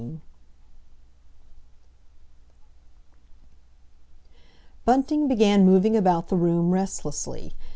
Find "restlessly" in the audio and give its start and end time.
6.71-7.53